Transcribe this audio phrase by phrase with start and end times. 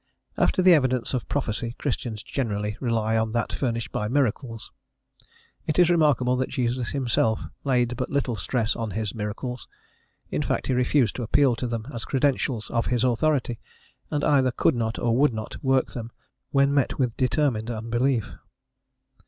[0.35, 4.71] After the evidence of prophecy Christians generally rely on that furnished by miracles.
[5.67, 9.67] It is remarkable that Jesus himself laid but little stress on his miracles;
[10.31, 13.59] in fact, he refused to appeal to them as credentials of his authority,
[14.09, 16.11] and either could not or would not work them
[16.49, 18.33] when met with determined unbelief.